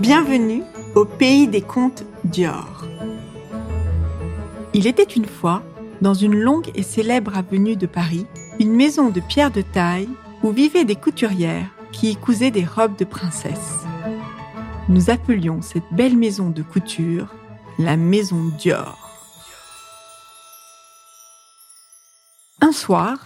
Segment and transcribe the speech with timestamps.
[0.00, 0.64] Bienvenue
[0.96, 2.84] au pays des contes Dior.
[4.74, 5.62] Il était une fois,
[6.00, 8.26] dans une longue et célèbre avenue de Paris,
[8.58, 10.08] une maison de pierre de taille
[10.42, 13.84] où vivaient des couturières qui y cousaient des robes de princesse.
[14.88, 17.32] Nous appelions cette belle maison de couture
[17.78, 18.98] la maison Dior.
[22.60, 23.18] Un soir,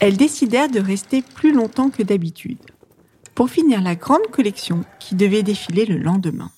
[0.00, 2.58] elles décidèrent de rester plus longtemps que d'habitude
[3.38, 6.50] pour finir la grande collection qui devait défiler le lendemain.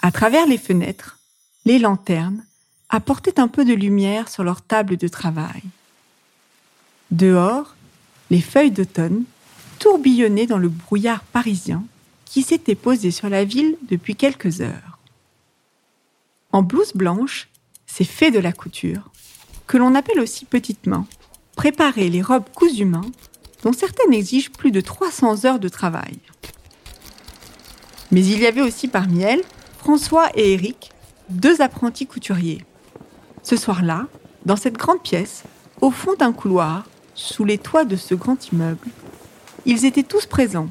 [0.00, 1.18] À travers les fenêtres,
[1.66, 2.42] les lanternes
[2.88, 5.60] apportaient un peu de lumière sur leur table de travail.
[7.10, 7.76] Dehors,
[8.30, 9.24] les feuilles d'automne
[9.78, 11.84] tourbillonnaient dans le brouillard parisien
[12.24, 14.98] qui s'était posé sur la ville depuis quelques heures.
[16.50, 17.50] En blouse blanche,
[17.86, 19.10] ces fées de la couture,
[19.66, 21.06] que l'on appelle aussi petites mains,
[21.56, 22.86] préparaient les robes cousues
[23.62, 26.18] dont certaines exigent plus de 300 heures de travail.
[28.10, 29.42] Mais il y avait aussi parmi elles
[29.78, 30.90] François et Éric,
[31.28, 32.64] deux apprentis couturiers.
[33.42, 34.06] Ce soir-là,
[34.44, 35.44] dans cette grande pièce,
[35.80, 38.88] au fond d'un couloir, sous les toits de ce grand immeuble,
[39.66, 40.68] ils étaient tous présents.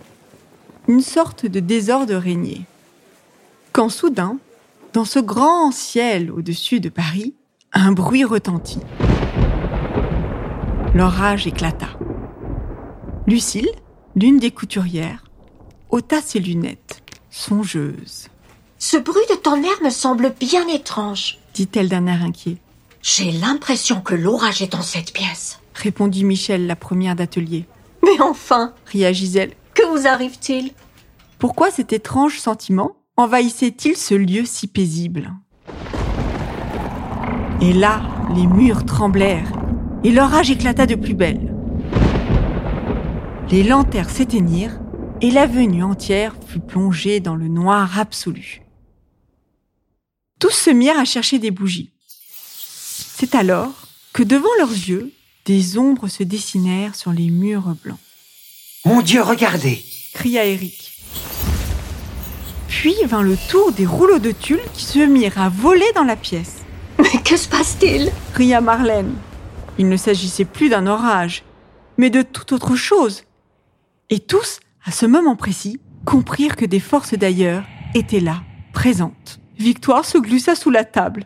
[0.88, 2.61] Une sorte de désordre régnait.
[3.72, 4.38] Quand soudain,
[4.94, 7.33] dans ce grand ciel au-dessus de Paris,
[7.73, 8.80] un bruit retentit.
[10.95, 11.89] L'orage éclata.
[13.28, 13.70] Lucille,
[14.16, 15.25] l'une des couturières,
[15.89, 18.30] ôta ses lunettes, songeuse.
[18.78, 22.55] Ce bruit de tonnerre me semble bien étrange, dit-elle d'un air inquiet.
[23.02, 25.59] J'ai l'impression que l'orage est dans cette pièce.
[25.75, 27.66] Répondit Michel, la première d'atelier.
[28.02, 29.52] Mais enfin, ria Gisèle.
[29.73, 30.72] Que vous arrive-t-il?
[31.38, 35.33] Pourquoi cet étrange sentiment envahissait-il ce lieu si paisible?
[37.59, 39.52] Et là, les murs tremblèrent
[40.05, 41.56] et l'orage éclata de plus belle.
[43.50, 44.78] Les lanternes s'éteignirent
[45.22, 48.62] et l'avenue entière fut plongée dans le noir absolu.
[50.38, 51.92] Tous se mirent à chercher des bougies.
[52.09, 55.14] C'est alors que devant leurs yeux,
[55.45, 57.99] des ombres se dessinèrent sur les murs blancs.
[58.83, 59.82] Mon Dieu, regardez
[60.14, 60.94] cria Eric.
[62.67, 66.17] Puis vint le tour des rouleaux de tulle qui se mirent à voler dans la
[66.17, 66.58] pièce.
[67.00, 68.11] Mais que se passe-t-il?
[68.33, 69.16] ria Marlène.
[69.77, 71.44] Il ne s'agissait plus d'un orage,
[71.98, 73.23] mais de toute autre chose.
[74.10, 77.64] Et tous, à ce moment précis, comprirent que des forces d'ailleurs
[77.94, 78.42] étaient là,
[78.73, 79.40] présentes.
[79.58, 81.26] Victoire se glussa sous la table.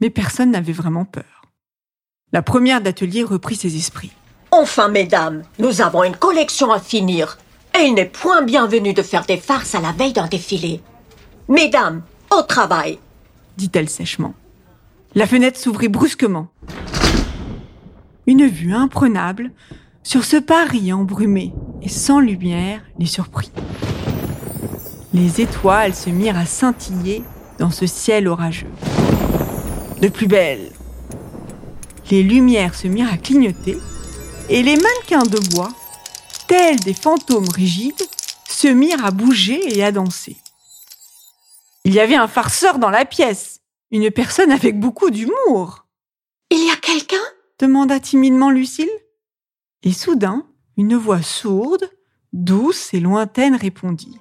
[0.00, 1.42] Mais personne n'avait vraiment peur.
[2.32, 4.12] La première d'atelier reprit ses esprits.
[4.50, 7.38] Enfin, mesdames, nous avons une collection à finir.
[7.78, 10.82] Et il n'est point bienvenu de faire des farces à la veille d'un défilé.
[11.48, 12.98] Mesdames, au travail
[13.56, 14.34] dit-elle sèchement.
[15.14, 16.48] La fenêtre s'ouvrit brusquement.
[18.26, 19.50] Une vue imprenable
[20.06, 21.52] sur ce Paris embrumé
[21.82, 23.50] et sans lumière les surprit.
[25.12, 27.24] Les étoiles se mirent à scintiller
[27.58, 28.70] dans ce ciel orageux.
[30.00, 30.70] De plus belle.
[32.12, 33.78] Les lumières se mirent à clignoter
[34.48, 35.70] et les mannequins de bois,
[36.46, 38.06] tels des fantômes rigides,
[38.48, 40.36] se mirent à bouger et à danser.
[41.84, 43.58] Il y avait un farceur dans la pièce,
[43.90, 45.88] une personne avec beaucoup d'humour.
[46.50, 47.16] Il y a quelqu'un?
[47.58, 48.88] demanda timidement Lucille.
[49.82, 51.90] Et soudain, une voix sourde,
[52.32, 54.20] douce et lointaine répondit.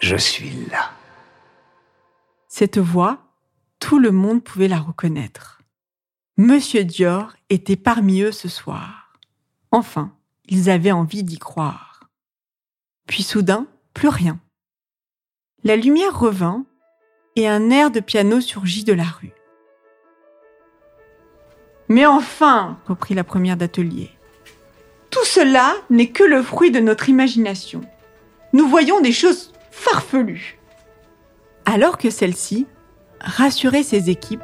[0.00, 0.92] Je suis là.
[2.48, 3.18] Cette voix,
[3.78, 5.60] tout le monde pouvait la reconnaître.
[6.36, 9.12] Monsieur Dior était parmi eux ce soir.
[9.70, 10.12] Enfin,
[10.48, 12.08] ils avaient envie d'y croire.
[13.06, 14.40] Puis soudain, plus rien.
[15.64, 16.64] La lumière revint
[17.36, 19.32] et un air de piano surgit de la rue.
[21.88, 24.10] Mais enfin, reprit la première d'atelier,
[25.10, 27.80] tout cela n'est que le fruit de notre imagination.
[28.52, 30.58] Nous voyons des choses farfelues.
[31.64, 32.66] Alors que celle-ci
[33.20, 34.40] rassurait ses équipes,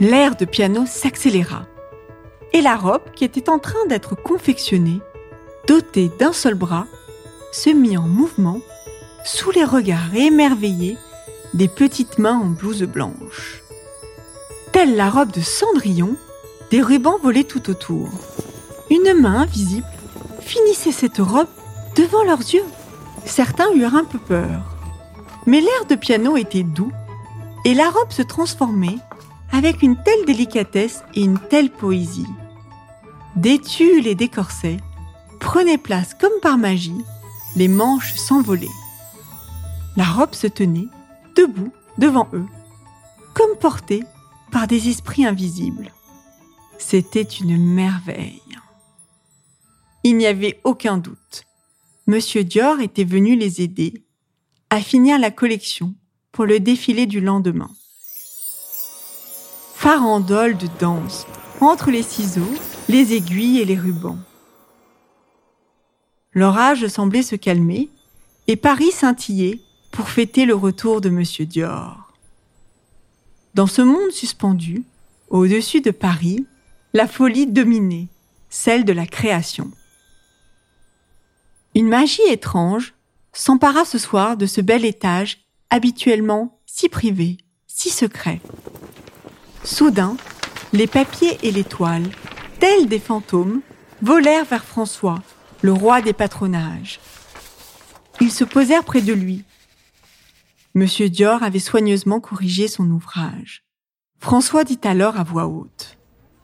[0.00, 1.66] l'air de piano s'accéléra
[2.52, 5.00] et la robe qui était en train d'être confectionnée,
[5.66, 6.86] dotée d'un seul bras,
[7.52, 8.60] se mit en mouvement
[9.24, 10.96] sous les regards émerveillés
[11.52, 13.62] des petites mains en blouse blanche.
[14.72, 16.16] Telle la robe de Cendrillon,
[16.70, 18.08] des rubans volaient tout autour.
[18.90, 19.86] Une main invisible
[20.40, 21.48] finissait cette robe
[21.96, 22.64] devant leurs yeux.
[23.24, 24.76] Certains eurent un peu peur.
[25.46, 26.92] Mais l'air de piano était doux
[27.64, 28.98] et la robe se transformait
[29.52, 32.26] avec une telle délicatesse et une telle poésie.
[33.36, 34.78] Des tulles et des corsets
[35.40, 37.04] prenaient place comme par magie,
[37.56, 38.68] les manches s'envolaient.
[39.96, 40.88] La robe se tenait
[41.36, 42.46] debout devant eux,
[43.34, 44.02] comme portée
[44.50, 45.92] par des esprits invisibles.
[46.78, 48.42] C'était une merveille.
[50.06, 51.44] Il n'y avait aucun doute.
[52.06, 54.04] Monsieur Dior était venu les aider,
[54.68, 55.94] à finir la collection
[56.30, 57.70] pour le défilé du lendemain.
[59.74, 61.26] Farandole de danse
[61.62, 62.52] entre les ciseaux,
[62.90, 64.18] les aiguilles et les rubans.
[66.34, 67.88] L'orage semblait se calmer
[68.46, 72.12] et Paris scintillait pour fêter le retour de Monsieur Dior.
[73.54, 74.82] Dans ce monde suspendu,
[75.30, 76.44] au-dessus de Paris,
[76.92, 78.08] la folie dominait,
[78.50, 79.70] celle de la création.
[81.74, 82.94] Une magie étrange
[83.32, 85.38] s'empara ce soir de ce bel étage
[85.70, 88.40] habituellement si privé, si secret.
[89.64, 90.16] Soudain,
[90.72, 92.08] les papiers et les toiles,
[92.60, 93.60] tels des fantômes,
[94.02, 95.20] volèrent vers François,
[95.62, 97.00] le roi des patronages.
[98.20, 99.42] Ils se posèrent près de lui.
[100.74, 103.64] Monsieur Dior avait soigneusement corrigé son ouvrage.
[104.20, 105.96] François dit alors à voix haute.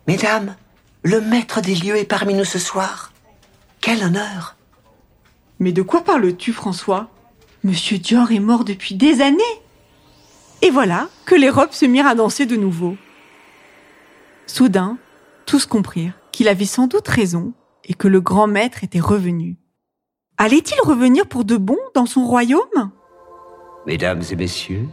[0.09, 0.56] Mesdames,
[1.03, 3.12] le maître des lieux est parmi nous ce soir.
[3.81, 4.56] Quel honneur
[5.61, 7.11] Mais de quoi parles-tu, François?
[7.62, 9.39] Monsieur Dior est mort depuis des années.
[10.62, 12.97] Et voilà que les robes se mirent à danser de nouveau.
[14.47, 14.99] Soudain,
[15.45, 17.53] tous comprirent qu'il avait sans doute raison
[17.85, 19.59] et que le grand maître était revenu.
[20.39, 22.91] Allait-il revenir pour de bon dans son royaume?
[23.87, 24.89] Mesdames et messieurs,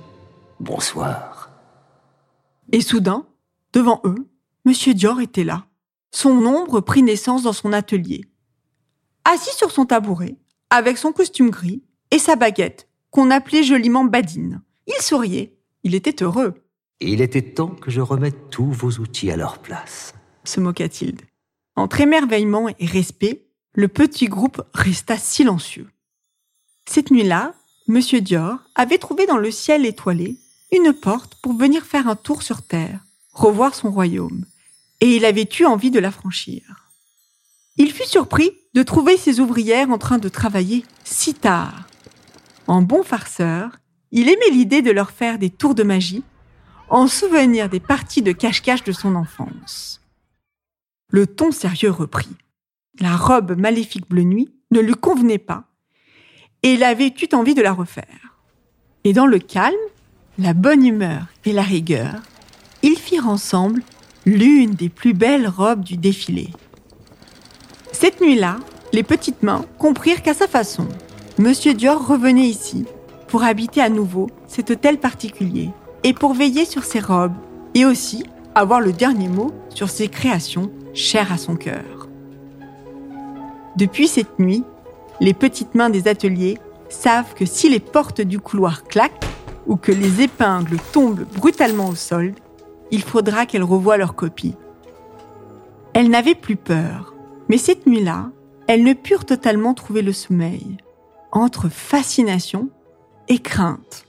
[0.60, 1.50] bonsoir.
[2.74, 3.26] Et soudain,
[3.72, 4.28] devant eux,
[4.66, 5.66] Monsieur Dior était là.
[6.12, 8.26] Son ombre prit naissance dans son atelier.
[9.24, 10.36] Assis sur son tabouret,
[10.70, 14.62] avec son costume gris et sa baguette, qu'on appelait joliment Badine.
[14.88, 16.54] Il souriait, il était heureux.
[17.00, 20.14] Il était temps que je remette tous vos outils à leur place.
[20.44, 21.18] se moqua-t-il.
[21.76, 25.90] Entre émerveillement et respect, le petit groupe resta silencieux.
[26.86, 27.54] Cette nuit-là,
[27.88, 30.38] Monsieur Dior avait trouvé dans le ciel étoilé
[30.72, 34.46] une porte pour venir faire un tour sur Terre, revoir son royaume
[35.02, 36.62] et il avait eu envie de la franchir.
[37.78, 41.88] Il fut surpris de trouver ses ouvrières en train de travailler si tard.
[42.68, 43.72] En bon farceur,
[44.12, 46.24] il aimait l'idée de leur faire des tours de magie
[46.88, 50.00] en souvenir des parties de cache-cache de son enfance.
[51.10, 52.30] Le ton sérieux reprit.
[53.00, 55.64] La robe maléfique bleu nuit ne lui convenait pas
[56.62, 58.38] et il avait eu envie de la refaire.
[59.04, 59.74] Et dans le calme,
[60.38, 62.14] la bonne humeur et la rigueur,
[62.84, 63.82] ils firent ensemble
[64.28, 66.52] l'une des plus belles robes du défilé.
[68.00, 68.58] Cette nuit-là,
[68.94, 70.88] les petites mains comprirent qu'à sa façon,
[71.40, 72.86] Monsieur Dior revenait ici
[73.28, 75.72] pour habiter à nouveau cet hôtel particulier
[76.04, 77.34] et pour veiller sur ses robes
[77.74, 78.24] et aussi
[78.54, 82.08] avoir le dernier mot sur ses créations chères à son cœur.
[83.78, 84.64] Depuis cette nuit,
[85.20, 86.60] les petites mains des ateliers
[86.90, 89.26] savent que si les portes du couloir claquent
[89.66, 92.36] ou que les épingles tombent brutalement au sol,
[92.92, 94.54] il faudra qu'elles revoient leur copie.
[95.96, 97.16] Elles n'avaient plus peur,
[97.50, 98.32] mais cette nuit-là,
[98.68, 100.78] elles ne purent totalement trouver le sommeil,
[101.32, 102.70] entre fascination
[103.28, 104.06] et crainte.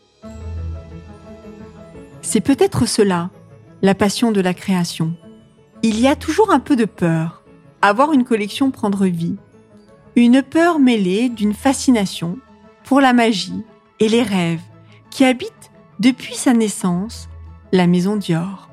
[2.22, 3.30] C'est peut-être cela,
[3.82, 5.14] la passion de la création.
[5.82, 7.44] Il y a toujours un peu de peur,
[7.82, 9.36] à voir une collection prendre vie.
[10.16, 12.38] Une peur mêlée d'une fascination
[12.84, 13.64] pour la magie
[14.00, 14.62] et les rêves
[15.10, 15.70] qui habitent
[16.00, 17.28] depuis sa naissance
[17.72, 18.67] la maison Dior.